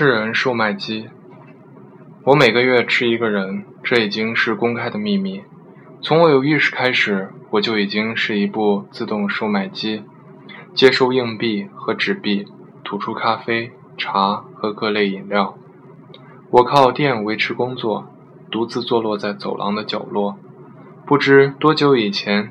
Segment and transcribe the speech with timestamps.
[0.00, 1.10] 吃人售卖机。
[2.24, 5.42] 我每个月吃一个人，这已经是公开的秘密。
[6.00, 10.02] 从我有意识开始，我就已经是一部自动售卖机，
[10.72, 12.46] 接收硬币和纸币，
[12.82, 15.54] 吐出咖啡、茶和各类饮料。
[16.50, 18.06] 我靠电维持工作，
[18.50, 20.38] 独自坐落在走廊的角落。
[21.04, 22.50] 不知多久以前，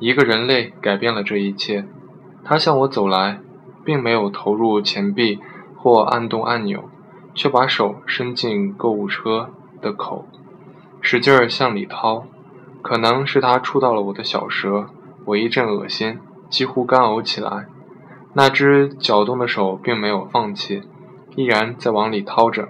[0.00, 1.86] 一个人类改变了这一切。
[2.44, 3.40] 他向我走来，
[3.86, 5.38] 并没有投入钱币。
[5.82, 6.89] 或按动按钮，
[7.34, 10.26] 却把手伸进购物车的口，
[11.00, 12.24] 使劲儿向里掏。
[12.82, 14.86] 可能是他触到了我的小舌，
[15.26, 16.18] 我一阵恶心，
[16.48, 17.66] 几乎干呕起来。
[18.32, 20.82] 那只搅动的手并没有放弃，
[21.36, 22.68] 依然在往里掏着。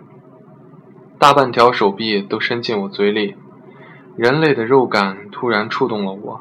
[1.18, 3.36] 大半条手臂都伸进我嘴里，
[4.16, 6.40] 人类的肉感突然触动了我。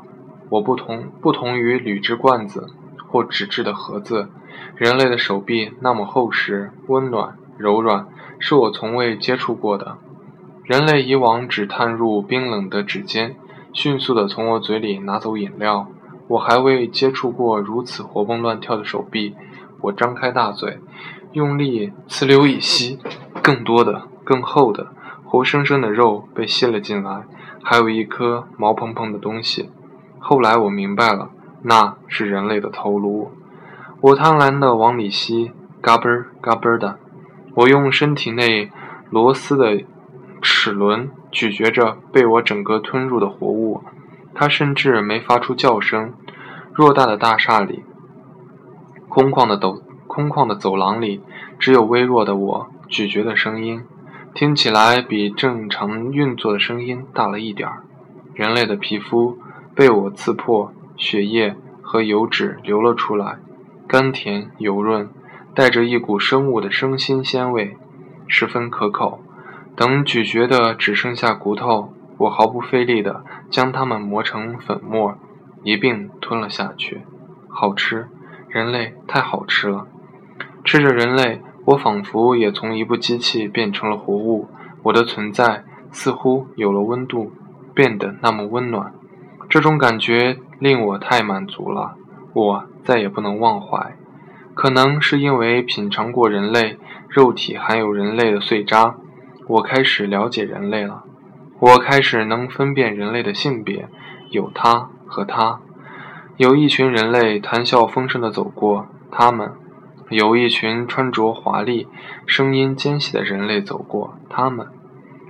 [0.50, 2.68] 我不同，不同于铝制罐子
[3.08, 4.30] 或纸质的盒子。
[4.76, 8.08] 人类的手臂那么厚实、温暖、柔软，
[8.40, 9.98] 是我从未接触过的。
[10.64, 13.36] 人类以往只探入冰冷的指尖，
[13.74, 15.88] 迅速地从我嘴里拿走饮料。
[16.30, 19.36] 我还未接触过如此活蹦乱跳的手臂。
[19.82, 20.80] 我张开大嘴，
[21.34, 22.98] 用力呲溜一吸，
[23.42, 24.88] 更多的、更厚的、
[25.26, 27.24] 活生生的肉被吸了进来，
[27.62, 29.70] 还有一颗毛蓬蓬的东西。
[30.20, 31.30] 后来我明白了，
[31.64, 33.32] 那是人类的头颅。
[34.00, 35.52] 我贪婪地往里吸，
[35.82, 37.00] 嘎嘣儿嘎嘣儿的。
[37.60, 38.72] 我用身体内
[39.10, 39.84] 螺丝的
[40.42, 43.84] 齿轮咀嚼着被我整个吞入的活物，
[44.34, 46.14] 它甚至没发出叫声。
[46.74, 47.84] 偌大的大厦里，
[49.10, 51.22] 空旷的走空旷的走廊里，
[51.60, 53.82] 只有微弱的我咀嚼的声音，
[54.34, 57.84] 听起来比正常运作的声音大了一点儿。
[58.34, 59.38] 人类的皮肤
[59.76, 63.40] 被我刺破，血液和油脂流了出来。
[63.86, 65.10] 甘甜油润，
[65.60, 67.76] 带着一股生物的生新鲜味，
[68.30, 69.22] 十分可口。
[69.76, 75.18] 等咀嚼的只剩下骨头，我毫不费力地将它们磨成粉末，
[75.64, 77.02] 一并吞了下去。
[77.50, 78.08] 好吃，
[78.48, 79.86] 人类太好吃了。
[80.64, 84.48] 吃着人类，我仿佛也从一部机器变成了活物。
[84.84, 87.34] 我的存在似乎有了温度，
[87.74, 88.94] 变得那么温暖。
[89.50, 91.98] 这种感觉令我太满足了。
[92.32, 93.98] 我再也不能忘怀，
[94.54, 96.78] 可能是因为品尝过人类
[97.08, 98.96] 肉体含有人类的碎渣，
[99.48, 101.04] 我开始了解人类了。
[101.60, 103.88] 我开始能分辨人类的性别，
[104.30, 105.60] 有他和他。
[106.38, 109.50] 有一群人类谈笑风生地走过，他们；
[110.10, 111.88] 有一群穿着华丽、
[112.26, 114.68] 声音尖细的人类走过，他们。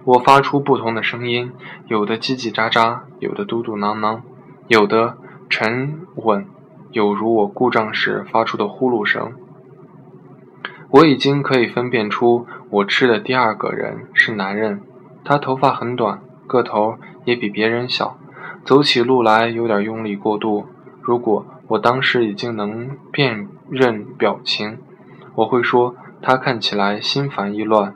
[0.05, 1.51] 我发出不同的声音，
[1.87, 4.21] 有的叽叽喳喳，有的嘟嘟囔囔，
[4.67, 5.17] 有的
[5.49, 6.45] 沉稳。
[6.91, 9.33] 有如我故障时发出的呼噜声。
[10.91, 14.81] 我已经可以分辨出我吃的第二个人是男人，
[15.23, 18.17] 他头发很短，个头也比别人小，
[18.65, 20.65] 走起路来有点用力过度。
[21.01, 24.79] 如果我当时已经能辨认表情，
[25.35, 27.93] 我会说他看起来心烦意乱。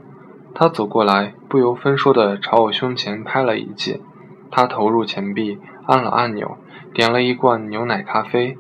[0.54, 4.02] 他走过来，不由分说地朝我胸前拍了一记。
[4.52, 6.58] 他投入钱币，按了按钮，
[6.94, 8.56] 点了一罐牛奶咖啡。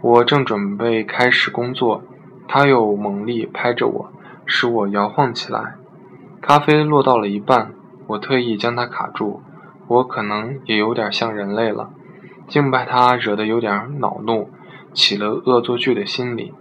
[0.00, 2.04] 我正准备开始工作，
[2.46, 4.12] 他又猛力拍着我，
[4.46, 5.74] 使我摇晃起来。
[6.40, 7.72] 咖啡落到了一半，
[8.06, 9.42] 我特意将它卡住。
[9.88, 11.90] 我可能也有点像人类了，
[12.46, 14.50] 竟把他惹得有点恼怒，
[14.92, 16.54] 起了恶作剧的心理。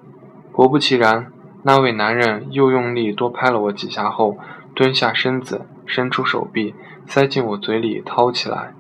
[0.52, 1.32] 果不其然，
[1.62, 4.38] 那位男人又用力多拍了我几下后，
[4.74, 6.74] 蹲下身子，伸出手臂，
[7.06, 8.74] 塞进我嘴里掏起来。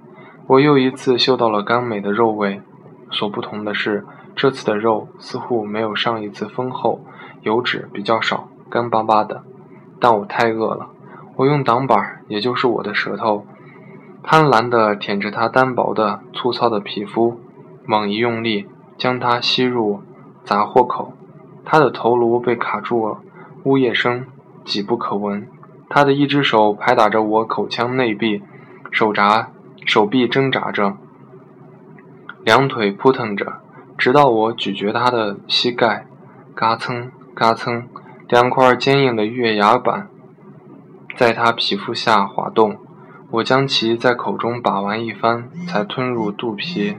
[0.48, 2.62] 我又一次嗅到了甘美的肉味。
[3.12, 4.04] 所不同的是。
[4.38, 7.02] 这次的肉似乎没有上一次丰厚，
[7.42, 9.42] 油脂比较少，干巴巴的。
[10.00, 10.90] 但我太饿了，
[11.38, 13.48] 我用挡板，也就是我的舌头，
[14.22, 17.40] 贪婪地舔着它单薄的、粗糙的皮肤，
[17.88, 20.02] 猛一用力，将它吸入
[20.44, 21.14] 杂货口。
[21.66, 23.18] 他的头颅被卡住了，
[23.64, 24.28] 呜咽声
[24.64, 25.48] 几不可闻。
[25.90, 28.44] 他的一只手拍打着我口腔内壁，
[28.92, 29.50] 手闸
[29.84, 30.96] 手臂挣扎着，
[32.44, 33.62] 两腿扑腾着。
[33.98, 36.06] 直到我咀嚼他的膝盖，
[36.54, 37.88] 嘎蹭嘎蹭，
[38.30, 40.08] 两块坚硬的月牙板
[41.18, 42.78] 在他皮肤下滑动。
[43.32, 46.98] 我将其在口中把玩一番，才吞入肚皮。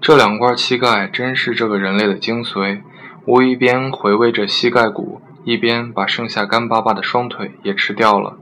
[0.00, 2.80] 这两块膝盖真是这个人类的精髓。
[3.26, 8.38] 我一边回味着膝盖骨，一边把剩下干巴巴的双腿也吃掉了。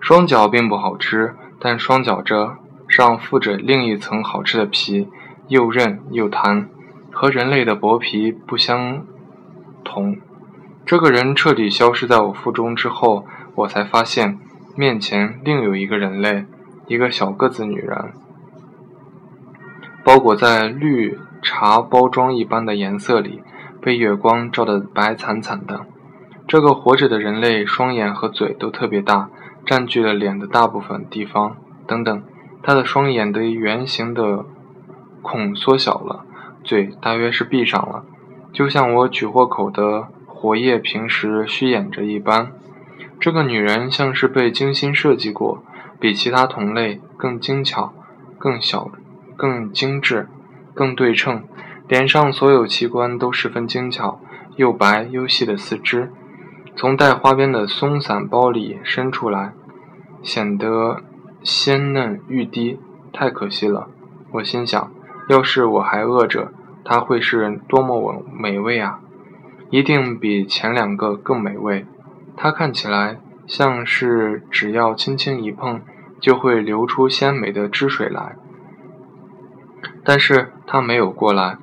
[0.00, 2.56] 双脚并不好吃，但双脚这
[2.88, 5.08] 上附着另一层好吃的皮，
[5.46, 6.68] 又韧又弹，
[7.12, 9.06] 和人类的薄皮不相
[9.84, 10.18] 同。
[10.84, 14.38] 这个人彻底消失在我腹中之后，我才发现
[14.74, 16.46] 面前另有一个人类，
[16.88, 18.12] 一个小个子女人，
[20.04, 23.42] 包裹在绿茶包装一般的颜色里，
[23.80, 25.86] 被月光照得白惨惨的。
[26.46, 29.30] 这个活着的人类双眼和嘴都特别大，
[29.64, 31.56] 占据了脸的大部分地方。
[31.86, 32.22] 等等，
[32.62, 34.44] 他的双眼的圆形的
[35.22, 36.24] 孔缩小了，
[36.64, 38.04] 嘴大约是闭上了，
[38.52, 40.08] 就像我取货口的。
[40.42, 42.52] 活页平时虚掩着一般，
[43.20, 45.62] 这个女人像是被精心设计过，
[46.00, 47.92] 比其他同类更精巧、
[48.38, 48.90] 更小、
[49.40, 50.28] 更精致、
[50.74, 51.44] 更对称。
[51.88, 54.20] 脸上所有器官都十分精巧，
[54.56, 56.12] 又白又细的四肢
[56.76, 59.54] 从带花边的松散包里伸出来，
[60.22, 61.02] 显得
[61.42, 62.78] 鲜嫩欲滴。
[63.14, 63.88] 太可惜了，
[64.32, 64.92] 我心想，
[65.30, 66.52] 要是我还饿着，
[66.84, 69.00] 它会是多么美味啊！
[69.70, 71.86] 一定比前两个更美味。
[72.36, 75.80] 它看起来像是只要轻轻一碰
[76.20, 78.36] 就会流出鲜美的汁水来，
[80.10, 81.56] 但是他没有过来。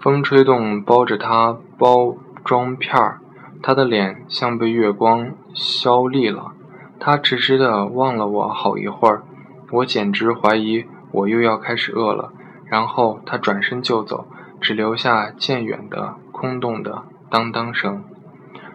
[0.00, 3.20] 风吹动包着它包装片儿，
[3.62, 6.52] 他的脸像被月光削利了。
[6.98, 9.24] 他直直地望了我好一会儿，
[9.72, 12.32] 我简直怀疑我又要开始饿了。
[12.64, 14.26] 然后他转身就走，
[14.58, 17.02] 只留下渐远的空洞的。
[17.28, 18.02] 当当声，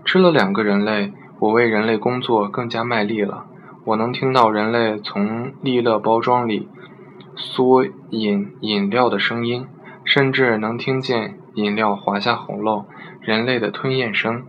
[0.06, 3.46] 吃了两个人类，我为人类工作更加卖力了。
[3.84, 6.70] 我能听到人类从利乐包装里
[7.36, 9.68] 嗦饮饮料的声音，
[10.04, 12.86] 甚至能听见饮料滑下喉咙，
[13.20, 14.44] 人类的吞咽声。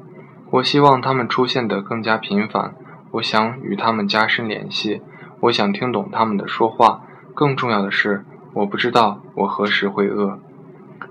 [0.51, 2.75] 我希望他们出现得更加频繁。
[3.13, 5.03] 我想与他们加深联系。
[5.41, 7.03] 我想听懂他们的说话。
[7.35, 10.39] 更重要的是，我不知道我何时会饿。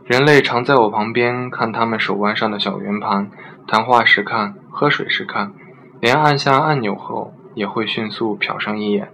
[0.06, 3.32] 人类常在我旁边看他们手腕上的小圆盘，
[3.68, 5.54] 谈话时看，喝水时看，
[6.00, 9.12] 连按下按钮后也会迅速瞟上一眼。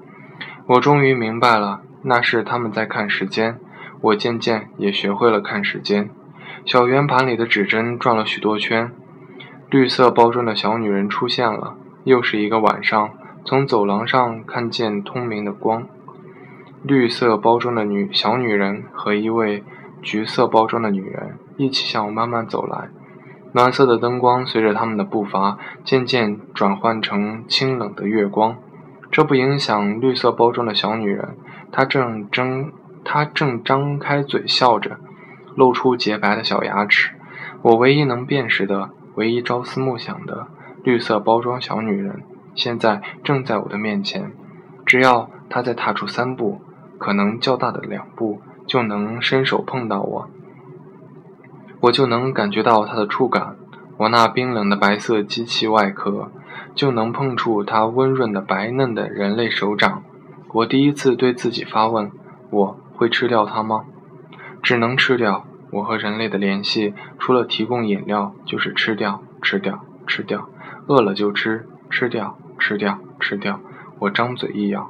[0.68, 3.60] 我终于明白了，那是他们在看时间。
[4.02, 6.10] 我渐渐也学会了看时间。
[6.66, 8.92] 小圆盘里的指针转了许多圈，
[9.70, 11.76] 绿色包装的小女人出现了。
[12.04, 13.10] 又是一个晚上，
[13.46, 15.88] 从走廊上看见通明的光。
[16.84, 19.64] 绿色包装的女小女人和一位。
[20.00, 22.90] 橘色包装的女人一起向我慢慢走来，
[23.52, 28.58] 暖色的灯光随着他们的步伐渐渐转换成清冷的月光。
[29.12, 31.36] 这不影响绿色包装的小女人，
[31.72, 32.72] 她正睁，
[33.04, 34.98] 她正张开嘴笑着，
[35.56, 37.12] 露出洁白的小牙齿。
[37.62, 40.48] 我唯一能辨识的、唯一朝思暮想的
[40.84, 42.24] 绿色包装小女人，
[42.56, 44.32] 现在正在我的面前。
[44.86, 46.62] 只要她再踏出三步，
[46.98, 48.42] 可能较大的两步。
[48.68, 50.28] 就能伸手碰到我，
[51.80, 53.56] 我就能感觉到她的触感。
[53.96, 56.30] 我那冰冷的白色机器外壳
[56.76, 60.04] 就能碰触她温润的白嫩的人类手掌。
[60.54, 62.12] 我第一次对自己发问：
[62.50, 63.86] 我会吃掉它吗？
[64.64, 65.46] 只能吃掉。
[65.70, 70.48] 我和人类的联系，除了提供饮料，就是吃掉、吃掉、吃掉。
[70.88, 73.60] 饿了就吃，吃掉、吃掉、吃掉。
[74.00, 74.90] 我张嘴一咬，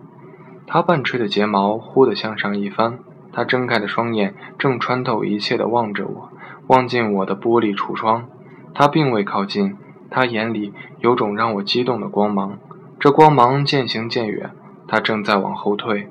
[0.67, 2.99] 它半吹的睫毛忽地向上一翻。
[3.33, 6.31] 他睁开的双眼正穿透一切地望着我，
[6.67, 8.27] 望进我的玻璃橱窗。
[8.73, 9.75] 他并未靠近，
[10.09, 12.59] 他眼里有种让我激动的光芒。
[12.99, 14.51] 这光芒渐行渐远，
[14.88, 16.08] 他正在往后退。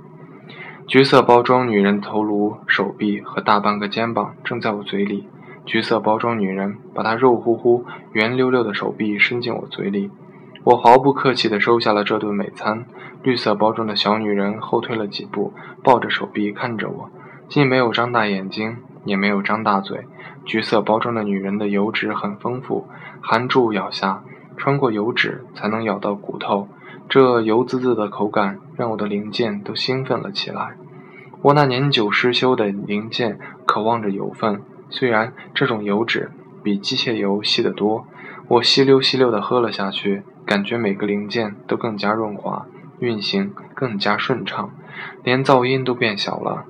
[0.86, 5.28] 橘色包装女人头颅、手臂和大半个肩膀正在我嘴里。
[5.64, 10.10] 橘色包装女人把她肉乎乎、圆溜溜的手臂伸进我嘴里。
[10.62, 12.84] 我毫不客气地收下了这顿美餐。
[13.22, 15.52] 绿色包装的小女人后退了几步，
[15.82, 17.10] 抱着手臂看着我，
[17.48, 20.06] 既没有张大眼睛，也没有张大嘴。
[20.44, 22.86] 橘色包装的女人的油脂很丰富，
[23.20, 24.22] 含住咬下，
[24.56, 26.68] 穿过油脂才能咬到骨头。
[27.08, 30.76] 这油滋滋的口感让我的零件都兴奋了起来。
[31.42, 36.30] 我那年久失修的零件渴望着油分，虽然这种油脂
[36.62, 38.06] 比机械油稀得多。
[38.48, 40.22] 我吸溜吸溜地喝了下去。
[40.46, 42.66] 感觉每个零件都更加润滑，
[43.00, 44.70] 运行更加顺畅，
[45.24, 46.64] 连噪音都变小了。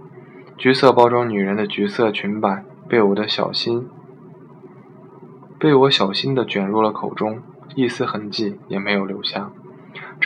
[0.56, 3.86] 橘色包装女人的橘色裙摆被我的小心
[5.58, 7.42] 被我小心地卷入了口中，
[7.74, 9.50] 一丝痕迹也没有留下。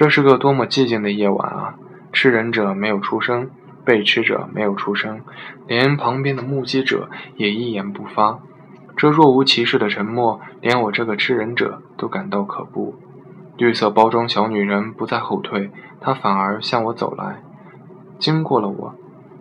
[0.01, 1.75] 这是个多么寂静的夜晚啊！
[2.11, 3.51] 吃人者没有出声，
[3.85, 5.21] 被吃者没有出声，
[5.67, 8.39] 连旁边的目击者也一言不发。
[8.97, 12.95] 这若无其事的沉默，连我这个吃人者都感到可怖。
[13.59, 17.43] 绿色包装小女人不再后退，她反而向我走来，
[18.19, 18.95] 经过了我。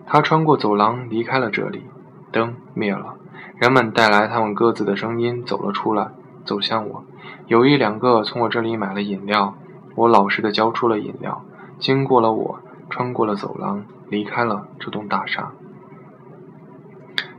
[0.05, 1.85] 她穿过走廊，离开了这里。
[2.33, 3.15] 灯灭了，
[3.55, 6.09] 人们带来他们各自的声音走了出来，
[6.43, 7.05] 走向我。
[7.47, 9.55] 有一两个从我这里买了饮料，
[9.95, 11.43] 我老实的交出了饮料，
[11.79, 15.51] 经过了我，穿过了走廊，离开了这栋大厦。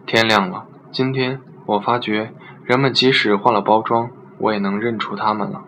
[0.07, 1.41] 天亮了，今天。
[1.67, 2.33] 我发觉，
[2.65, 5.63] 人们即使换了包装，我也能认出他们了。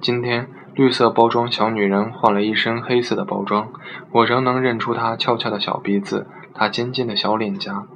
[0.00, 3.68] 今天，绿色包装小女人换了一身黑色的包装，
[4.12, 7.86] 我仍能认出她翘翘的小鼻子，她尖尖的小脸颊，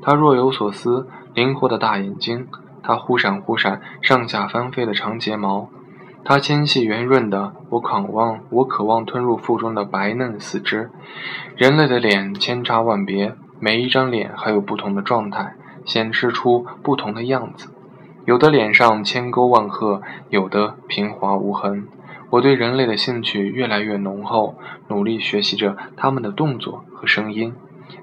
[0.00, 2.48] 她若有所思、灵活的大眼睛，
[2.82, 5.68] 她忽闪忽闪、上下翻飞的长睫毛，
[6.24, 10.90] 它纤细圆润的，我渴望我渴望吞入腹中的白嫩四肢。
[11.56, 15.54] 人类的脸千差万别，每一张脸还有不同的状态。
[15.84, 17.68] 显示出不同的样子，
[18.24, 20.00] 有的脸上千沟万壑，
[20.30, 21.88] 有的平滑无痕。
[22.30, 24.54] 我对人类的兴趣越来越浓厚，
[24.86, 27.52] 努力学习着他们的动作和声音，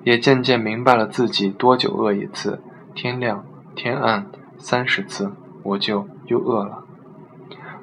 [0.03, 2.61] 也渐渐明白了自己多久饿一次。
[2.93, 3.45] 天亮
[3.77, 5.31] 天暗三十次，
[5.63, 6.83] 我就又饿了。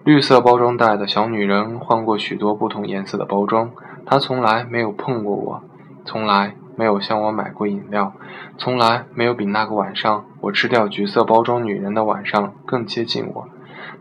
[0.06, 3.72] 绿色包装袋的小女人换过许多不同颜色的包装，
[4.06, 5.62] 她从来没有碰过我，
[6.04, 6.54] 从来。
[6.78, 8.12] 没有向我买过饮料，
[8.58, 13.48] 从来没有比那个晚上我吃掉橘色包装女人的晚上更接近我。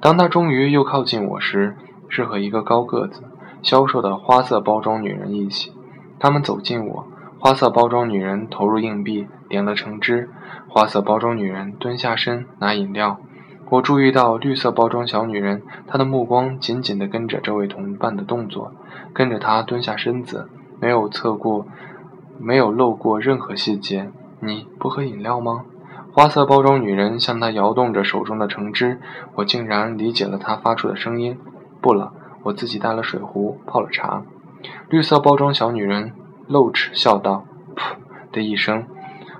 [0.02, 1.78] 当她终于又靠近我时，
[2.10, 3.24] 是和一个高个子、
[3.62, 5.72] 消瘦的花色包装女人一起。
[6.20, 7.08] 他们走近我，
[7.40, 10.30] 花色包装女人投入硬币，点了橙汁。
[10.68, 13.22] 花色包装女人蹲下身拿饮料。
[13.70, 18.72] 我注意到绿色包装小女人，她的目光紧紧地跟着这位同伴的动作，
[19.14, 20.48] 跟着她蹲下身子，
[20.80, 21.66] 没有侧过。
[22.38, 24.12] 没有漏过任何细节。
[24.42, 25.64] 你不喝饮料吗？
[26.12, 29.00] 花色包装女人向他摇动着手中的橙汁。
[29.36, 31.40] 我竟然理解了她发出的声音。
[31.80, 32.12] 不了，
[32.44, 34.24] 我自己带了水壶泡了茶。
[34.90, 36.12] 绿色包装小女人
[36.48, 37.96] 露齿笑道：“噗”
[38.34, 38.86] 的一声，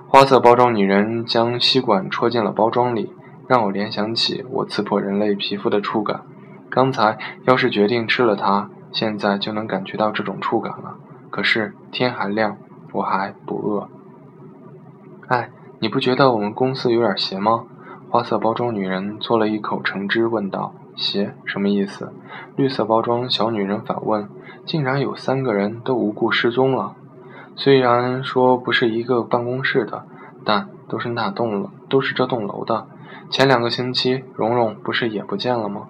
[0.08, 3.12] 花色包装女人将吸管戳进了包装里，
[3.46, 6.22] 让我联想起我刺破人类皮肤的触感。
[6.70, 10.96] 刚才要是决定吃了它，现在就能感觉到这种触感了。
[11.30, 12.56] 可是天还亮。
[12.92, 13.90] 我还不饿。
[15.26, 15.50] 哎，
[15.80, 17.64] 你不觉得我们公司有点邪吗？
[18.08, 22.14] 花色包装女人嘬了一口橙汁，问道：“邪什么意思？”
[22.56, 24.30] 绿色包装小女人反问
[24.64, 26.94] ：“竟然有三个人都无故失踪了。
[27.54, 30.06] 虽然说不是一个办公室的，
[30.42, 32.86] 但都是那栋了，都是这栋楼的。
[33.28, 35.88] 前两个星期，蓉蓉不是也不见了吗？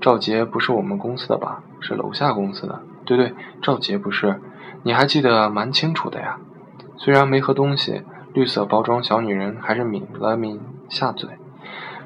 [0.00, 1.62] 赵杰不是我们公司的吧？
[1.80, 2.82] 是楼下公司的。
[3.04, 4.40] 对对，赵杰不是。”
[4.84, 6.40] 你还记得蛮清楚的呀，
[6.96, 10.58] 虽然没喝东西，绿色包装小女人还是抿了抿
[10.88, 11.30] 下嘴。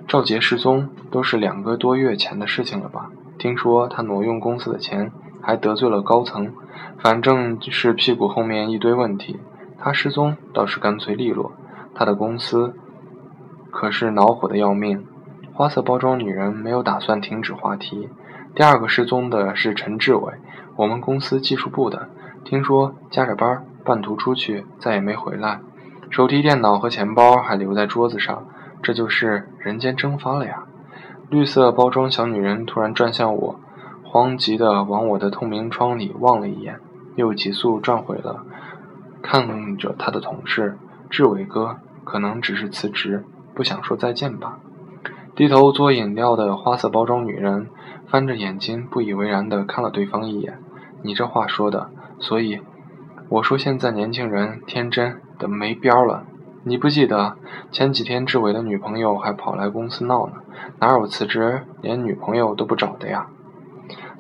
[0.07, 3.11] 赵杰失踪都是两个多月前的事情了吧？
[3.39, 6.53] 听说他挪用公司的钱，还得罪了高层，
[6.99, 9.41] 反正是屁股后面一堆问题。
[9.79, 11.53] 他失踪倒是干脆利落，
[11.95, 12.75] 他的公司
[13.77, 15.05] 可是恼火的要命。
[15.53, 18.09] 花色包装女人没有打算停止话题。
[18.55, 20.33] 第二个失踪的是陈志伟，
[20.77, 22.09] 我们公司技术部的。
[22.43, 25.61] 听说加着班，半途出去，再也没回来。
[26.09, 28.47] 手提电脑和钱包还留在桌子上，
[28.83, 30.65] 这就是人间蒸发了呀！
[31.29, 33.61] 绿色包装小女人突然转向我，
[34.03, 36.81] 慌急地往我的透明窗里望了一眼，
[37.17, 38.47] 又急速转回了，
[39.21, 40.79] 看着她的同事
[41.11, 43.23] 志伟哥，可能只是辞职，
[43.57, 44.59] 不想说再见吧。
[45.35, 47.69] 低头做饮料的花色包装女人
[48.07, 50.59] 翻着眼睛，不以为然地看了对方一眼
[51.03, 52.61] ：“你这话说的……”所以，
[53.31, 56.25] 我说现在年轻人天真的没边儿了。
[56.65, 57.37] 你不记得
[57.71, 60.35] 前几天志伟的女朋友还跑来公司闹呢？
[60.81, 63.29] 哪有辞职连女朋友都不找的呀？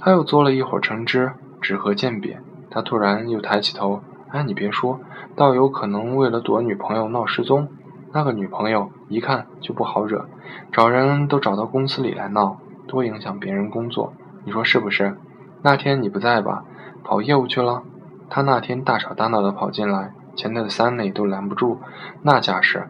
[0.00, 2.40] 他又嘬了一会儿橙汁，纸和鉴别。
[2.70, 4.00] 他突然又抬起头
[4.32, 5.00] ：“哎，你别说，
[5.34, 7.68] 倒有可能为了躲女朋友闹失踪。
[8.12, 10.26] 那个女朋友一看就不好惹，
[10.72, 14.12] 找人都找到公司里来闹，多影响别人工作。
[14.44, 15.16] 你说是不是？
[15.62, 16.64] 那天你不在吧？”
[17.04, 17.84] 跑业务去了，
[18.28, 21.78] 他那天大吵大闹的跑进来，前台的三内都拦不住，
[22.22, 22.88] 那架势，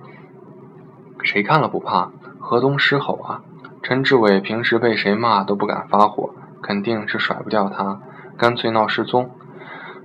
[1.22, 2.10] 谁看了不怕？
[2.38, 3.42] 河东狮吼啊！
[3.82, 6.30] 陈志伟平时被谁骂都不敢发火，
[6.62, 8.00] 肯定是甩不掉他，
[8.38, 9.30] 干脆闹失踪。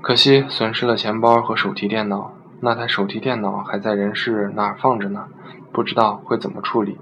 [0.01, 5.27] 可惜损失了钱包和手提电脑，那台手提电脑还在人事那儿放着呢，
[5.73, 6.97] 不知道会怎么处理。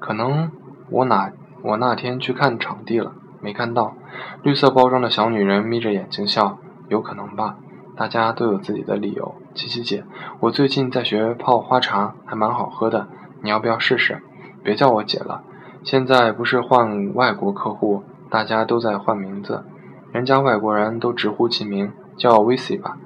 [0.00, 0.50] 可能
[0.90, 1.30] 我哪
[1.62, 3.12] 我那天去看场地了。
[3.42, 3.94] 没看到
[4.42, 7.58] 绿色包装的小女人眯着眼睛笑，有可能吧？
[7.94, 9.34] 大家都有自己的理由。
[9.54, 10.04] 七七姐，
[10.40, 13.06] 我最近在学泡花茶，还蛮好喝的，
[13.42, 14.22] 你要不要试试？
[14.64, 15.44] 别叫我姐了，
[15.84, 19.64] 现在不是换外国客户，大家都在换名字，
[20.10, 22.96] 人家外国人都直呼其名，叫 VC 吧。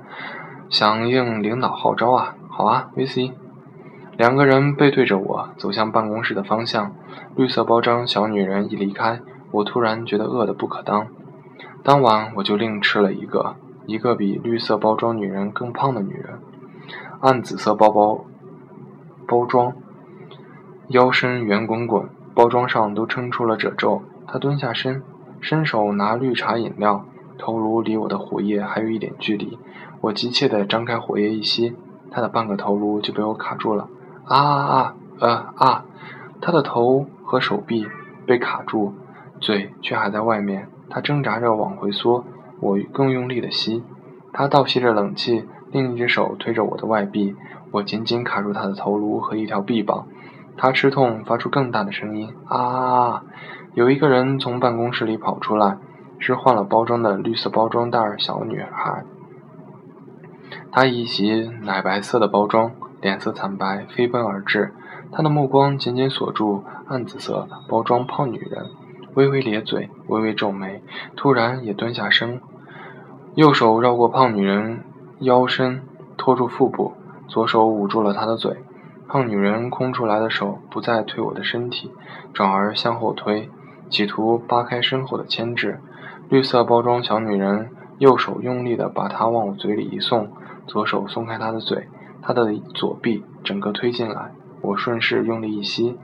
[0.71, 3.33] 响应领导号召啊，好啊，VC。
[4.17, 6.95] 两个人背对着我走向办公室的方向，
[7.35, 9.19] 绿色包装小女人一离开，
[9.50, 11.09] 我突然觉得饿得不可当。
[11.83, 16.39] 当晚我就另吃了一个，一个比绿色包装女人更胖的女人，
[17.21, 18.25] 暗紫色包包
[19.27, 19.73] 包装，
[20.87, 24.03] 腰身圆滚滚，包装上都撑出了褶皱。
[24.29, 25.03] 她蹲下身，
[25.41, 27.05] 伸手拿绿茶饮料，
[27.37, 29.59] 头颅离我的火液还有一点距离。
[30.00, 31.76] 我急切地张开火焰一吸，
[32.11, 33.88] 他的半个头颅就被我卡住了。
[34.25, 35.85] 啊啊啊呃啊！
[36.40, 37.87] 他的头和手臂
[38.26, 38.95] 被卡住，
[39.40, 40.69] 嘴却还在外面。
[40.88, 42.25] 他挣扎着往回缩，
[42.61, 43.83] 我更用力的吸。
[44.33, 47.37] 他倒吸着冷气，另一只手推着我的外臂，
[47.71, 50.07] 我紧紧卡住他的头颅和一条臂膀。
[50.57, 52.33] 他吃痛，发出更大的声音。
[52.47, 53.23] 啊！
[53.75, 55.76] 有一个人从办公室里跑出来，
[56.19, 59.04] 是换了包装的绿色包装袋小女孩。
[60.73, 64.73] 她一袭奶白色的包装，脸色惨白，飞奔而至。
[65.12, 68.66] 她的目光紧紧锁住暗紫色包装胖女人。
[69.14, 70.83] 微微咧嘴，微微皱眉，
[71.16, 72.40] 突然也蹲下身，
[73.35, 74.85] 右手绕过胖女人
[75.19, 75.83] 腰身，
[76.16, 76.93] 托住腹部，
[77.26, 78.58] 左手捂住了她的嘴。
[79.08, 81.91] 胖女人空出来的手不再推我的身体，
[82.32, 83.50] 转而向后推，
[83.89, 85.80] 企图扒开身后的牵制。
[86.28, 90.30] 绿色包装小女人右手用力地把她往我嘴里一送，
[90.71, 91.89] 左手松开她的嘴，
[92.23, 94.30] 她的左臂整个推进来，
[94.61, 95.99] 我顺势用力一吸。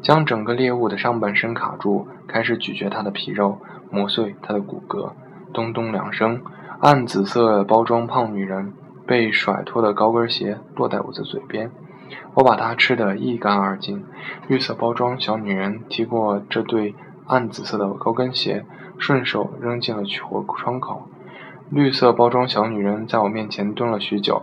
[0.00, 3.58] 将整个猎物的上半身卡住，开始咀嚼它的皮肉，
[3.90, 5.10] 磨碎它的骨骼。
[5.52, 6.40] 咚咚两声，
[6.78, 8.72] 暗紫色包装胖女人
[9.04, 11.72] 被甩脱的高跟鞋落在我的嘴边，
[12.34, 14.04] 我把它吃得一干二净。
[14.46, 16.94] 绿色包装小女人提过这对
[17.26, 18.64] 暗紫色的高跟鞋，
[18.98, 21.08] 顺手扔进了取货窗口。
[21.74, 24.42] 绿色包装小女人在我面前蹲了许久，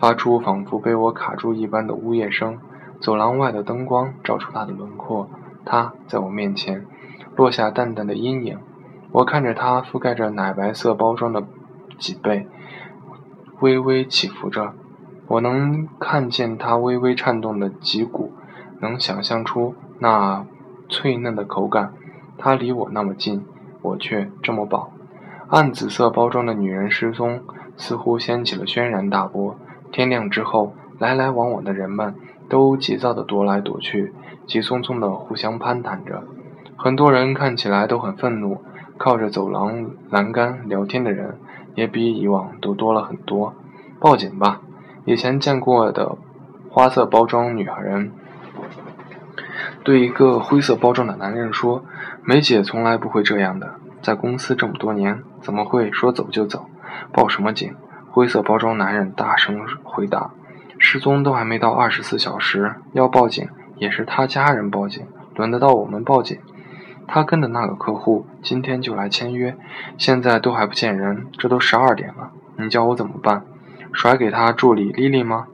[0.00, 2.58] 发出仿佛被我卡住一般的呜咽声。
[3.00, 5.30] 走廊外的灯光照出她的轮廓，
[5.64, 6.84] 她在我面前
[7.36, 8.58] 落下淡淡的阴影。
[9.12, 11.44] 我看着她覆盖着奶白色包装的
[11.98, 12.48] 脊背，
[13.60, 14.74] 微微起伏着。
[15.28, 18.32] 我能看见她微微颤动的脊骨，
[18.80, 20.44] 能想象出那
[20.88, 21.92] 脆嫩的口感。
[22.36, 23.44] 她离我那么近，
[23.82, 24.90] 我却这么饱。
[25.48, 27.40] 暗紫色包装的女人失踪，
[27.76, 29.56] 似乎掀起了轩然大波。
[29.92, 32.14] 天亮之后，来来往往的人们。
[32.48, 34.12] 都急躁地踱来踱去，
[34.46, 36.22] 急匆匆地互相攀谈着。
[36.76, 38.62] 很多人看起来都很愤怒，
[38.96, 41.40] 靠着走廊栏杆聊天的人
[41.74, 43.52] 也比以往都多了很多。
[43.98, 44.60] 报警吧！
[45.06, 46.16] 以前见过的
[46.70, 48.12] 花色包装女人
[49.82, 51.84] 对一个灰色包装的男人说
[52.22, 56.66] ：“梅姐从来不会这样的，在公司这么多年，怎么会说走就走？
[57.12, 57.74] 报什么警？”
[58.10, 60.30] 灰色包装男人大声回答。
[60.78, 66.38] 失踪都还没到二十四小时，要报警也是他家人报警，轮得到我们报警？
[67.06, 69.56] 他跟的那个客户今天就来签约，
[69.96, 73.44] 现在都还不见人，这都十二点了，你叫我怎么办？
[73.92, 75.46] 甩给他助理莉莉吗？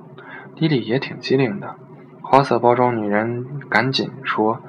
[0.56, 1.76] 莉莉也挺机灵的。
[2.32, 4.62] 花色包装女人赶紧说：“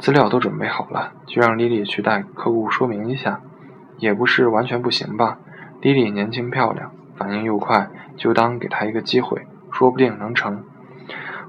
[0.00, 3.42] 资料都准备好了，就让莉莉去带客户说明一下，
[3.98, 5.36] 也不是完全不行吧？
[5.82, 10.64] 莉莉年轻漂亮，反应又快，就当给她一个机会。”说不定能成。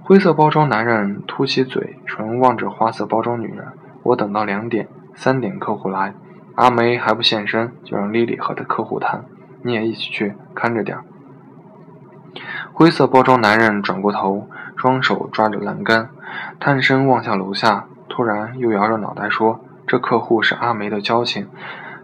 [0.03, 3.67] 灰色包装男人凸起嘴唇望着花色包装女人。
[4.03, 6.13] 我等到两点、三点客户来，
[6.55, 9.23] 阿梅还不现身，就让莉莉和她客户谈。
[9.61, 10.97] 你也一起去，看着点。
[12.73, 14.49] 灰色包装男人转过头，
[14.81, 16.09] 双手抓着栏杆，
[16.59, 21.47] 探身望向楼下，突然又摇着脑袋说：“这客户是阿梅的交情，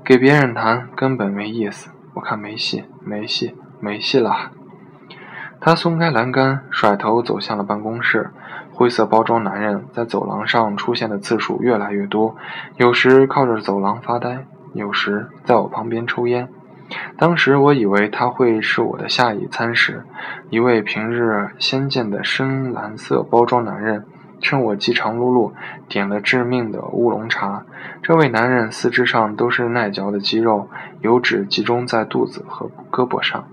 [0.05, 1.89] 给别人谈根本没意思。
[2.13, 4.51] 我看没戏，没戏，没戏了。”
[5.59, 8.29] 他松开栏杆，甩头走向了办公室。
[8.71, 12.35] 灰色包装男人在走廊上出现的次数越来越多，
[12.75, 16.47] 有时靠着走廊发呆，有时在我旁边抽烟。
[17.17, 20.04] 当时我以为他会是我的下一餐食。
[20.50, 24.06] 一位平日鲜见的深蓝色包装男人，
[24.39, 25.52] 趁我饥肠辘辘，
[25.89, 27.65] 点了致命的乌龙茶。
[28.02, 30.69] 这位男人四肢上都是耐嚼的肌肉，
[31.02, 33.47] 油脂集中在肚子和胳膊上。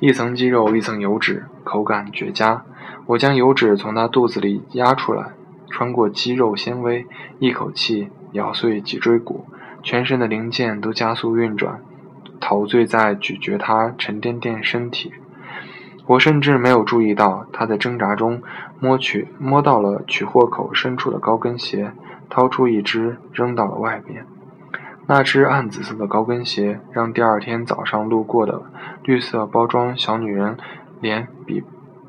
[0.00, 2.64] 一层肌肉，一层油脂，口感绝佳。
[3.06, 5.32] 我将油脂从他肚子里压出来，
[5.70, 7.06] 穿过肌肉纤维，
[7.38, 9.46] 一口气咬碎脊椎骨，
[9.82, 11.80] 全身的零件都加速运转，
[12.40, 15.12] 陶醉在咀嚼他沉甸甸身体。
[16.06, 18.42] 我甚至没有注意到他在挣扎中
[18.80, 21.92] 摸取摸到了取货口深处的高跟鞋，
[22.30, 24.24] 掏出一只扔到了外边。
[25.06, 28.62] 那只暗紫色的高跟鞋让第二天早上路过的
[29.02, 30.56] 绿色包装小女人
[31.00, 31.62] 脸比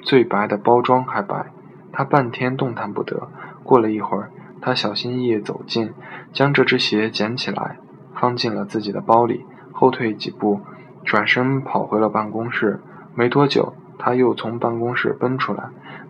[0.03, 1.47] 最白的包装还白。
[1.91, 3.29] 她半天动弹不得。
[3.63, 5.91] 过了一会儿，她小心翼翼走近，
[6.31, 7.77] 将这只鞋捡起来，
[8.15, 9.45] 放进了自己的包里，
[9.79, 10.59] 后退几步，
[11.05, 12.81] 转身跑回了办公室。
[13.15, 13.73] 没多久。
[14.01, 15.65] 他又从办公室奔出来，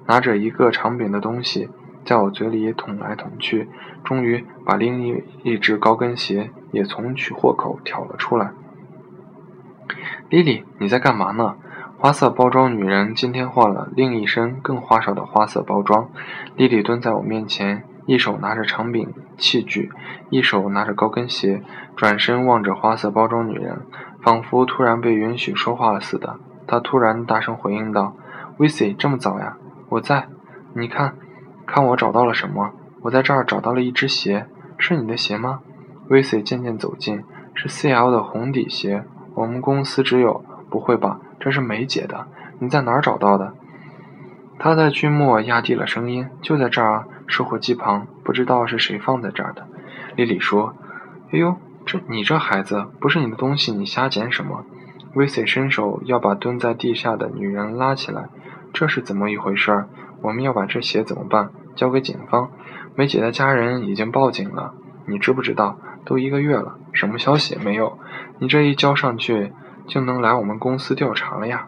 [0.05, 1.69] 拿着一个长柄的东西，
[2.05, 3.67] 在我嘴里捅来捅去，
[4.03, 8.51] 终于把另一一只高跟鞋也从取货口挑了出来。
[10.29, 11.55] 莉莉，你在干嘛呢？
[11.97, 16.11] 花色包装女人今天换了另一身更花哨的花色包装。
[16.55, 19.91] 莉莉蹲在我面前，一手拿着长柄器具，
[20.31, 21.61] 一手拿着高跟鞋，
[21.95, 23.83] 转身望着花色包装女人，
[24.23, 26.39] 仿佛突然被允许说话了似的。
[26.65, 28.15] 他突然大声回应道
[28.57, 29.57] ：“威西，这么早呀？
[29.89, 30.27] 我在。
[30.73, 31.17] 你看，
[31.67, 32.71] 看我找到了什么？
[33.03, 34.47] 我在这儿找到了一只鞋，
[34.79, 35.59] 是你的鞋吗？”
[36.09, 39.03] 威西渐渐走近，是 C.L 的红底鞋。
[39.35, 40.43] 我们公司只有。
[40.71, 41.19] 不会吧？
[41.39, 42.25] 这是梅姐的。
[42.57, 43.53] 你在哪儿找到的？
[44.57, 48.07] 他在君莫压低了声音：“就在这儿啊，售货机旁。
[48.25, 49.65] 不知道是谁放在这儿的。”
[50.17, 50.75] 莉莉说
[51.31, 54.65] ：“哎呦，这你这孩子，不是你的东西，你瞎捡什么？”
[55.15, 58.27] 威塞伸手要把蹲在地下的女人拉起来，
[58.73, 59.85] 这是怎么一回事？
[60.21, 61.49] 我们要把这鞋怎么办？
[61.75, 62.51] 交给警方？
[62.95, 64.73] 梅姐的家人已经报警了，
[65.07, 65.79] 你知不知道？
[66.05, 67.97] 都一个月了，什么消息也没有。
[68.39, 69.51] 你这一交上去，
[69.87, 71.67] 就能来我们公司调查了呀！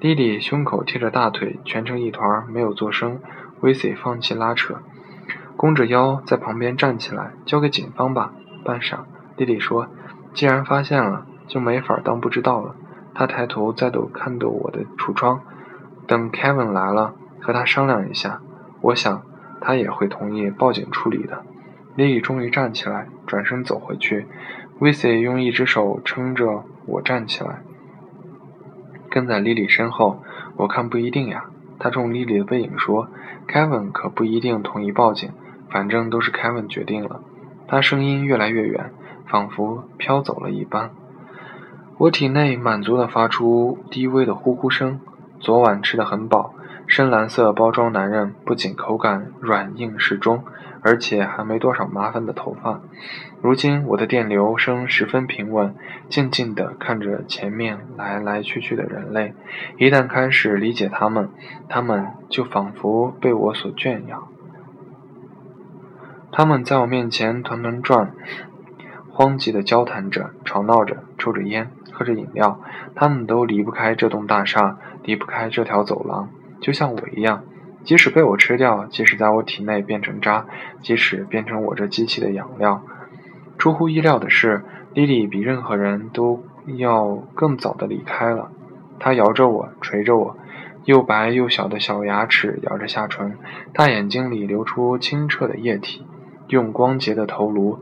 [0.00, 3.20] 莉莉胸口贴着大腿，蜷成一团，没有做声。
[3.64, 4.74] 威塞放弃拉扯，
[5.56, 8.34] 弓着腰在旁边站起来，交给警方吧。
[8.62, 8.98] 半晌，
[9.38, 9.88] 莉莉说
[10.34, 12.74] ：“既然发现了。”就没法当不知道了。
[13.14, 15.40] 他抬头再度看着我的橱窗，
[16.06, 18.40] 等 Kevin 来了，和他商量一下。
[18.82, 19.22] 我想
[19.60, 21.42] 他也会同意报警处理的。
[21.96, 24.26] 莉莉终于站起来，转身走回去。
[24.78, 27.62] w i s y 用一只手撑着我站起来，
[29.10, 30.22] 跟在莉莉身后。
[30.56, 31.46] 我看不一定呀。
[31.84, 33.08] 他冲莉莉的背影说
[33.46, 35.30] ：“Kevin 可不一定同意报警，
[35.68, 37.20] 反正都是 Kevin 决定了。”
[37.68, 38.90] 他声音越来越远，
[39.26, 40.92] 仿佛飘走了一般。
[41.98, 44.98] 我体内满足地发出低微的呼呼声。
[45.38, 46.54] 昨晚吃得很饱。
[46.86, 50.42] 深蓝色包装男人不仅口感软硬适中，
[50.84, 52.82] 而且还没多少麻烦的头发。
[53.42, 55.74] 如今我的电流声十分平稳，
[56.08, 59.34] 静静地看着前面来来去去的人类。
[59.78, 61.30] 一旦开始理解他们，
[61.68, 64.28] 他们就仿佛被我所圈养。
[66.30, 68.12] 他们在我面前团团转，
[69.10, 71.70] 慌急地交谈着，吵闹着，抽着烟。
[71.96, 72.60] 喝着饮料，
[72.96, 76.28] 他们都离不开这栋大厦，离不开这条走廊，
[76.60, 77.44] 就像我一样。
[77.84, 80.46] 即使被我吃掉，即使在我体内变成渣，
[80.82, 82.82] 即使变成我这机器的养料。
[83.58, 86.42] 出乎意料的是，莉莉比任何人都
[86.76, 88.50] 要更早的离开了。
[88.98, 90.36] 她摇着我，捶着我，
[90.84, 93.36] 又白又小的小牙齿咬着下唇，
[93.72, 96.06] 大眼睛里流出清澈的液体，
[96.48, 97.80] 用光洁的头颅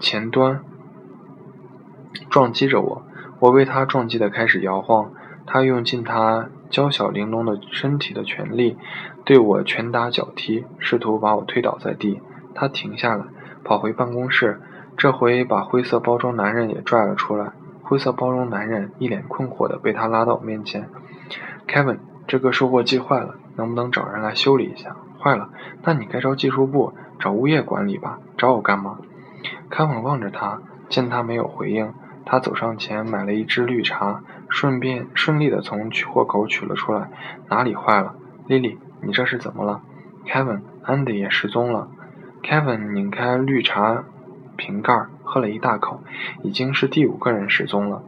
[0.00, 0.60] 前端
[2.30, 3.02] 撞击着我。
[3.38, 5.12] 我为她撞击的开始摇晃，
[5.46, 8.76] 她用尽她娇小玲珑的身体的全力，
[9.24, 12.20] 对我拳打脚踢，试图把我推倒在地。
[12.54, 13.24] 他停下来，
[13.64, 14.60] 跑回办公室，
[14.96, 17.52] 这回把灰色包装男人也拽了出来。
[17.82, 20.88] 灰色包装男人一脸困惑的被他拉到我面前。
[21.68, 24.96] Kevin，这个售货机坏了，能不能找人来修理一下？
[25.20, 25.50] 坏了，
[25.84, 28.18] 那你该找技术部，找物业管理吧。
[28.36, 28.98] 找我干嘛
[29.70, 31.92] ？Kevin 望着他，见他没有回应。
[32.24, 37.10] 他走上前买了一支绿茶，顺便顺利的从取货口取了出来。
[37.48, 38.14] 哪里坏了
[38.48, 38.78] ，Lily？
[39.02, 39.82] 你这是怎么了
[40.26, 41.88] ？Kevin，Andy 也失踪了。
[42.42, 44.04] Kevin 拧开绿茶
[44.56, 46.02] 瓶盖，喝了一大口。
[46.42, 48.02] 已经是第五个人失踪了。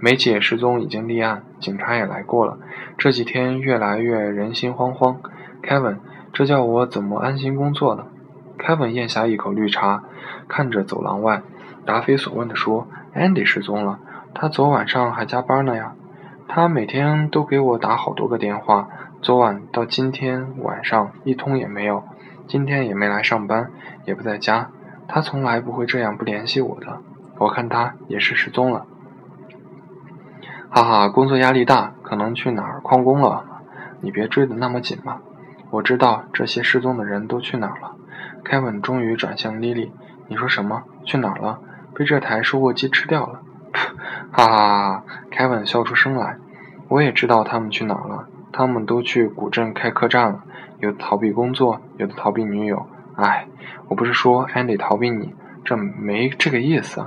[0.00, 2.58] 梅姐失踪已经立案，警察也来过了。
[2.96, 5.16] 这几天越来越人心惶惶。
[5.62, 5.96] Kevin，
[6.32, 8.06] 这叫我怎么安心工作呢
[8.58, 10.04] ？Kevin 咽下一口绿茶，
[10.48, 11.42] 看着走廊外，
[11.84, 12.86] 答非所问地说。
[13.14, 13.98] Andy 失踪了，
[14.34, 15.94] 他昨晚上还加班呢呀。
[16.46, 18.88] 他每天都给我打好多个电话，
[19.28, 22.02] 昨晚到今天晚上一通也没有。
[22.46, 23.70] 今天也没来上班，
[24.06, 24.70] 也不在家。
[25.06, 27.02] 他从来不会这样不联系我的。
[27.36, 28.86] 我看他也是失踪了。
[30.70, 33.44] 哈哈，工作压力大，可能去哪儿旷工了。
[34.00, 35.18] 你别追得那么紧嘛。
[35.68, 37.96] 我知道这些失踪的人都去哪儿了。
[38.42, 39.92] 凯文终于转向莉莉
[40.28, 40.84] 你说什么？
[41.04, 41.58] 去哪儿了？
[41.94, 43.42] 被这台售货机吃掉了。
[44.32, 45.04] 哈哈哈哈！
[45.30, 46.38] 凯文笑出声来。
[46.88, 50.44] 我也知道他们去哪儿了，他们都去古镇开客栈了。
[50.80, 52.86] 有的逃避工作，有的逃避女友。
[53.16, 53.48] 哎，
[53.88, 55.34] 我不是说安迪逃避你，
[55.64, 57.06] 这没这个意思。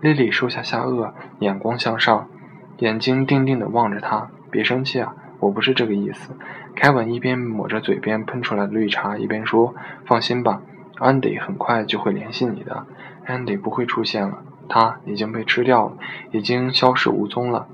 [0.00, 2.28] 莉莉收下下颚，眼光向上，
[2.78, 4.30] 眼睛定定地望着他。
[4.50, 6.36] 别生气啊，我不是这个意思。
[6.74, 9.74] 凯文一边抹着嘴边喷出来的绿茶，一边说
[10.06, 10.62] ：“放心吧，
[10.98, 12.86] 安迪很快就会联系你的。
[13.26, 15.96] 安迪不会出现了，他已经被吃掉了，
[16.30, 17.68] 已经消失无踪了。”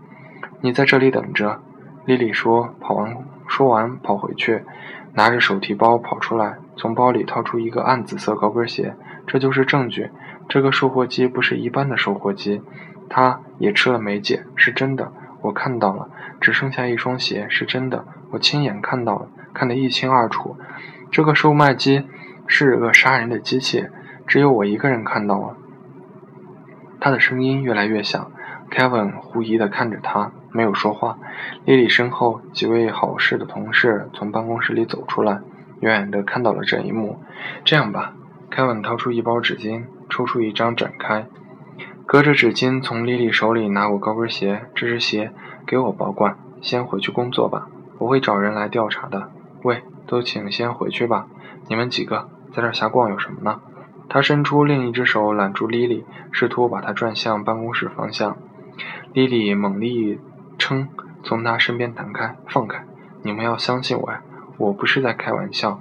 [0.61, 1.61] 你在这里等着，
[2.09, 2.75] 莉莉说。
[2.81, 4.64] 跑完，说完跑回去，
[5.12, 8.97] 拿着手提包跑出来，从包里掏出一个暗紫色高跟鞋。
[9.27, 10.11] 这就是证据，
[10.49, 12.62] 这个售货机不是一般的售货机。
[13.11, 16.09] 他也吃了梅姐，是真的，我看到了，
[16.40, 20.57] 只剩下一双鞋，是真的，我亲眼看到了，看得一清二楚。
[21.11, 22.07] 这个售卖机
[22.47, 23.87] 是个杀人的机器，
[24.27, 25.57] 只有我一个人看到了。
[26.99, 28.33] 他的声音越来越响。
[28.71, 30.33] Kevin 狐疑地看着他。
[30.59, 31.18] 没有说话。
[31.64, 35.40] 莉莉身后几位好事的同事从办公室里走出来，
[35.79, 37.21] 远远地看到了这一幕。
[37.64, 38.14] 这样吧，
[38.51, 41.27] 凯文掏出一包纸巾，抽出一张展开，
[42.07, 44.62] 隔着纸巾从莉莉手里拿过高跟鞋。
[44.75, 45.31] 这只鞋
[45.64, 47.68] 给我保管，先回去工作吧，
[47.99, 49.31] 我会找人来调查的。
[49.62, 51.29] 喂，都请先回去吧。
[51.68, 53.61] 你们几个在这瞎逛有什么呢？
[54.09, 58.37] 他伸出另一只手揽住莉莉，试图把她转向办公室方向。
[59.12, 60.18] 莉莉猛力。
[60.59, 60.88] 称
[61.23, 62.85] 从他身边弹开，放开！
[63.23, 64.23] 你们要相信我呀，
[64.59, 65.81] 我不是在开玩笑。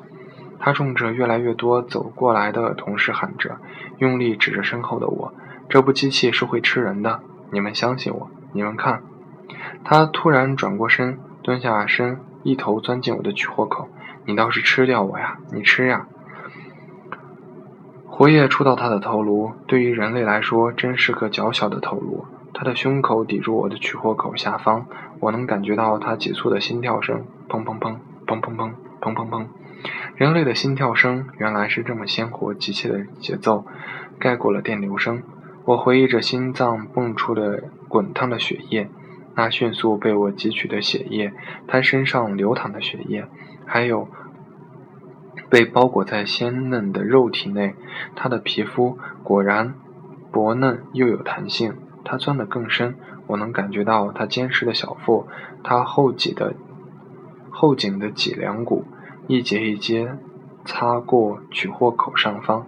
[0.60, 3.58] 他冲着越来越多走过来的同事喊着，
[3.98, 5.34] 用力指着身后的我。
[5.70, 8.32] 这部机器是会吃人的，你们相信我。
[8.54, 9.04] 你们看，
[9.84, 13.90] 他突然转过身，蹲下身，一头钻进我的取货口。
[14.26, 15.38] 你倒是吃掉我呀！
[15.52, 16.08] 你吃呀！
[18.06, 22.26] 活液触到他的头颅，对于人类来说，真是个较小的头颅。
[22.60, 24.88] 他的胸口抵住我的取货口下方，
[25.20, 29.46] 我能感觉到他急促的心跳声，砰砰砰，砰砰砰，砰砰砰。
[30.16, 33.64] 人类的心跳声原来是这么鲜活急切的节奏，
[34.18, 35.22] 盖过了电流声。
[35.66, 38.90] 我回忆着心脏蹦出的滚烫的血液，
[39.36, 41.32] 那迅速被我汲取的血液，
[41.68, 43.28] 他身上流淌的血液，
[43.68, 44.08] 还有
[45.48, 47.76] 被包裹在鲜嫩的肉体内，
[48.16, 49.76] 他的皮肤果然
[50.32, 51.76] 薄嫩又有弹性。
[52.10, 52.96] 他钻得更深，
[53.28, 55.28] 我能感觉到他坚实的小腹，
[55.62, 56.54] 他后脊的
[57.52, 58.86] 后颈的脊梁骨
[59.28, 60.16] 一节一节
[60.64, 62.66] 擦过取货口上方。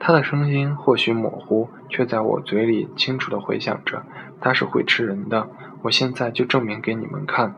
[0.00, 4.04] 他的声音或许模糊，却在我嘴里清楚地回响着。
[4.40, 5.48] 他是会吃人的，
[5.82, 7.54] 我现在就证明给你们看，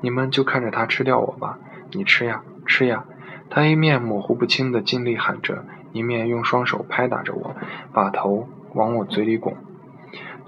[0.00, 1.58] 你们就看着他吃掉我吧。
[1.92, 3.04] 你吃呀，吃呀！
[3.50, 7.54] 他一面模糊不清地尽力喊着，一面用双手拍打着我，
[7.92, 9.56] 把头往我嘴里拱。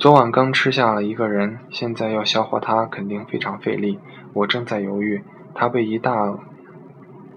[0.01, 3.99] 昨晚刚吃下了一个人，现在要消化他肯定非常费力。
[4.33, 5.23] 我正在犹豫，
[5.55, 6.39] 他被一大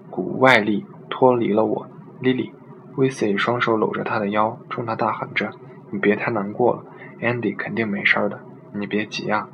[0.08, 1.86] 股外力脱离了我。
[2.20, 2.54] 莉莉，
[2.96, 5.50] 威斯双手搂着他的腰，冲他大喊着
[5.92, 6.84] ：“你别太难过了
[7.20, 8.40] ，a n d y 肯定没事的，
[8.72, 9.46] 你别急啊。”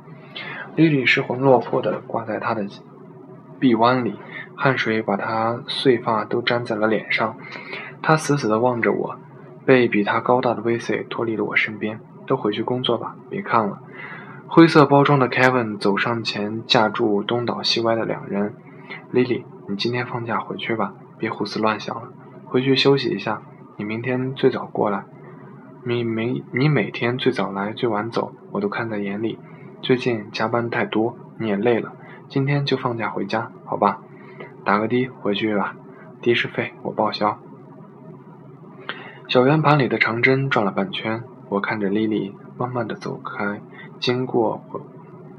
[0.77, 2.65] 莉莉失魂落魄地挂在他的
[3.59, 4.15] 臂弯里，
[4.55, 7.37] 汗水把他碎发都粘在了脸上。
[8.03, 9.17] 他死死地望着我，
[9.67, 11.99] 被比他高大的威斯脱离了我身边。
[12.31, 13.81] 都回去工作吧，别看了。
[14.47, 18.55] 灰色包装的 Kevin 走上前，架住东倒西歪的两人。
[19.13, 22.13] Lily，你今天放假回去吧，别胡思乱想了，
[22.45, 23.43] 回去休息一下。
[23.77, 25.07] 你明天最早过来。
[25.83, 29.37] 你每你每天最早来最晚走，我都看在眼里。
[29.83, 31.95] 最近加班太多，你也累了，
[32.29, 33.99] 今天就放假回家，好吧？
[34.65, 35.75] 打个的回去吧，
[36.23, 37.39] 的士费我报销。
[39.27, 41.25] 小圆盘里的长针转了半圈。
[41.51, 43.61] 我看着莉莉慢慢的走开，
[43.99, 44.81] 经过我，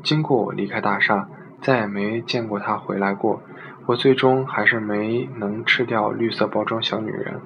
[0.03, 1.29] 经过我离开大厦，
[1.61, 3.41] 再也没见过她回来过。
[3.85, 7.39] 我最终还是没能吃掉绿色包装小女人，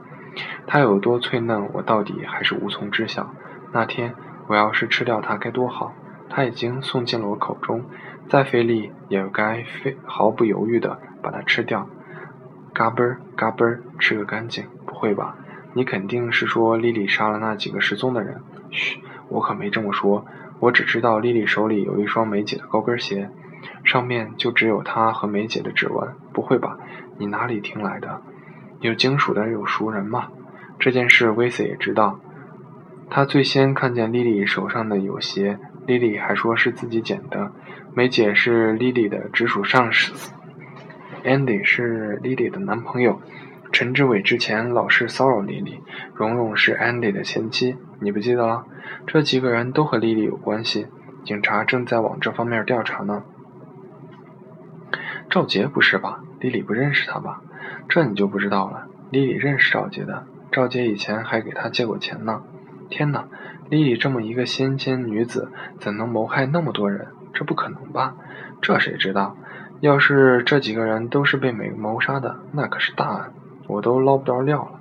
[0.65, 3.31] 她有多脆嫩，我到底还是无从知晓。
[3.71, 4.15] 那天
[4.47, 5.93] 我要是吃掉她该多好！
[6.27, 7.85] 她已经送进了我口中，
[8.27, 11.87] 再费力也该费毫不犹豫的把它吃掉，
[12.73, 14.65] 嘎嘣儿嘎嘣儿吃个干净。
[14.87, 15.37] 不会吧？
[15.73, 18.41] 你肯定是说莉莉杀了那几个失踪的人？
[18.71, 18.99] 嘘，
[19.29, 20.25] 我可没这么说。
[20.59, 23.29] 我只知道莉莉手里有一双梅姐的高跟鞋，
[23.83, 26.09] 上面就只有她和梅姐的指纹。
[26.33, 26.77] 不会吧？
[27.17, 28.21] 你哪里听来的？
[28.81, 30.29] 有金属的有熟人吗？
[30.79, 32.19] 这件事威斯也知道。
[33.09, 37.51] 他最先看见莉莉手上的有鞋，莉莉还说是自己捡的。
[37.93, 40.33] 梅姐是莉莉的直属上司
[41.23, 43.21] ，Andy 是莉莉的男朋友。
[43.75, 45.81] 陈志伟之前老是骚扰丽丽，
[46.13, 48.63] 蓉蓉是 Andy 的前妻，你不记得了？
[49.05, 50.87] 这几个人都和丽丽有关系。
[51.25, 53.23] 警察正在往这方面调查呢。
[55.29, 56.21] 赵杰不是吧？
[56.39, 57.41] 丽丽不认识他吧？
[57.89, 58.87] 这你就不知道了。
[59.11, 62.43] 丽丽认识赵杰的，赵杰以前还给他借过钱呢。
[62.89, 63.27] 天哪，
[63.69, 67.07] 丽丽这么一个仙仙女子，怎能谋害那么多人？
[67.33, 68.15] 这不可能吧？
[68.61, 69.35] 这谁知道？
[69.81, 73.33] 要是这几个人都是被美谋杀的，那可是大案，
[73.67, 74.79] 我都捞不着料了。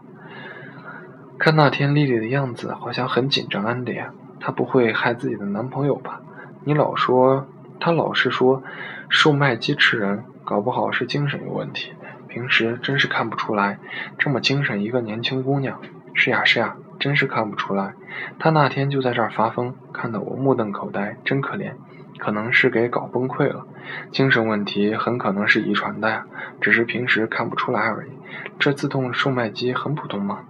[1.38, 4.01] 看那天丽丽的样子，好像很紧张安迪。
[4.40, 6.20] 她不会害自己的男朋友吧？
[6.64, 7.47] 你老说，
[7.81, 8.62] 她老是说
[9.09, 11.92] 售卖机吃人，搞不好是精神有问题。
[12.29, 13.79] 平时真是看不出来，
[14.18, 15.81] 这么精神一个年轻姑娘。
[16.14, 17.94] 是呀是呀，真是看不出来。
[18.38, 21.73] 她那天就在这儿发疯，看得我目瞪口呆，真可怜。
[22.18, 23.66] 可能是给搞崩溃了，
[24.11, 26.27] 精神问题很可能是遗传的呀，
[26.61, 28.11] 只是平时看不出来而已。
[28.59, 30.40] 这自动售卖机很普通吗？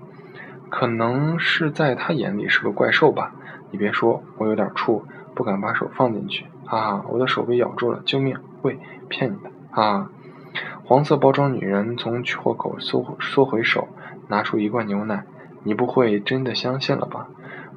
[0.71, 3.33] 可能是在他眼里是个怪兽吧。
[3.71, 5.03] 你别说，我有点怵，
[5.35, 6.47] 不敢把手放进去。
[6.65, 8.37] 哈哈，我的手被咬住了，救命！
[8.63, 10.11] 喂，骗你的啊！
[10.85, 13.89] 黄色包装女人从取货口缩缩回手，
[14.29, 15.25] 拿出一罐牛奶。
[15.63, 17.29] 你不会真的相信了吧？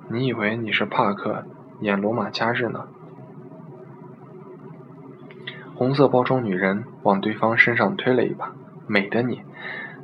[0.10, 1.45] 你以为你是帕克
[1.80, 2.88] 演罗马假日呢？
[5.78, 8.52] 红色包装女人往对方身上推了一把，
[8.88, 9.44] 美的你，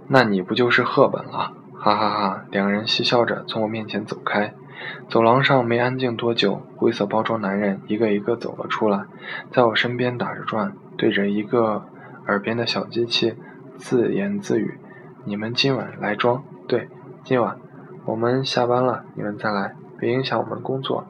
[0.08, 1.52] 那你不就是赫本了？
[1.74, 2.46] 哈哈哈！
[2.52, 4.54] 两人嬉笑着从我面前走开。
[5.10, 9.06] 走廊上没安静多久，灰色包装男人一个一个走了出来，
[9.52, 11.84] 在我身边打着转，对着一个
[12.28, 13.34] 耳边的小机器
[13.76, 14.78] 自言自语
[15.26, 16.44] ：“你们今晚来装？
[16.68, 16.88] 对，
[17.24, 17.58] 今晚。
[18.06, 21.08] 我们下班了，你们再来，别影响我们工作。”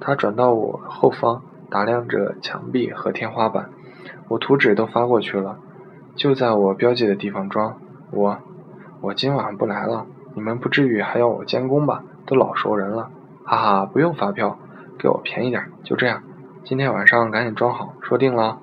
[0.00, 3.70] 他转到我后方，打量着墙壁和天花板。
[4.28, 5.58] 我图纸都发过去了，
[6.14, 7.78] 就在我标记的地方装。
[8.10, 8.38] 我，
[9.00, 10.06] 我今晚不来了。
[10.34, 12.02] 你们不至于还要我监工吧？
[12.26, 13.10] 都老熟人了，
[13.44, 14.58] 哈哈，不用发票，
[14.98, 16.22] 给我便宜点，就这样。
[16.64, 18.58] 今天晚上赶紧装好，说定了。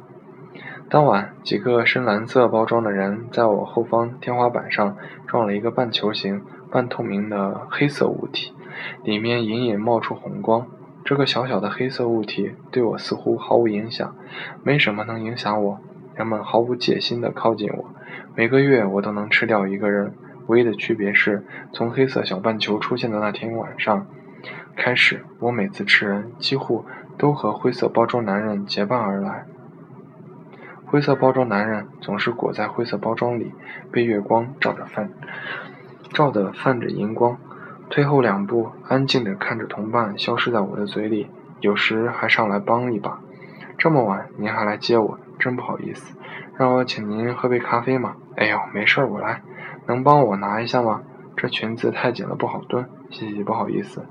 [0.89, 4.97] 当晚，几个深蓝色包装的人在我后方天花板上
[5.27, 8.51] 装了一个半球形、半透明的黑色物体，
[9.03, 10.65] 里面隐隐冒出红光。
[11.03, 14.15] 这个小小的黑色物体对我似乎毫无影响，
[14.63, 15.79] 没什么能影响我。
[16.15, 17.89] 人们毫无戒心地靠近我，
[18.35, 20.13] 每个月我都能吃掉一个人。
[20.47, 24.07] 唯一的区别是从黑色小半球出现的那天晚上
[24.75, 26.85] 开始，我每次吃人几乎
[27.17, 29.45] 都和灰色包装男人结伴而来。
[30.85, 33.53] 灰色包装男人总是裹在灰色包装里，
[33.91, 35.09] 被月光照着泛，
[36.11, 37.37] 照得泛着银光。
[37.91, 43.19] 退后两步，安静地看着同伴消失在我的嘴里，有时还上来帮一把。
[43.77, 46.17] 这么晚您还来接我，真不好意思。
[46.57, 48.15] 让我请您喝杯咖啡吗？
[48.37, 49.41] 哎呦，没事儿，我来。
[49.87, 51.01] 能帮我拿一下吗？
[51.35, 52.87] 这裙子太紧了，不好蹲。
[53.09, 54.05] 谢谢，不好意思。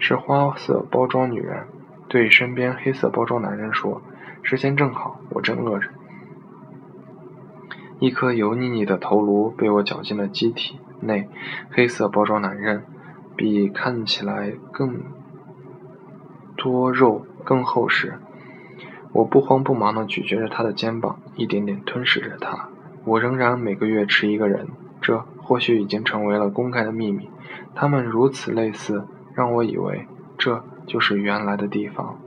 [0.00, 1.68] 是花色包装女人
[2.08, 4.02] 对身边黑色包装男人说
[4.42, 5.88] ：“时间正好，我正饿着。”
[8.00, 11.28] 一颗油腻腻的头颅被我绞进了机体内。
[11.70, 12.82] 黑色包装男人。
[13.40, 15.00] 比看起来更
[16.58, 18.18] 多肉、更厚实。
[19.12, 22.68] 我不慌不忙地咀嚼着他的肩膀，一点点吞噬着他。
[23.06, 24.68] 我仍然每个月吃一个人，
[25.00, 27.30] 这或许已经成为了公开的秘密。
[27.74, 32.18] 他们如此类似，让我以为这就是原来的地方。